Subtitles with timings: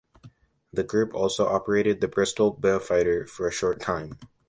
[0.73, 4.17] The group also operated the Bristol Beaufighter for a short time.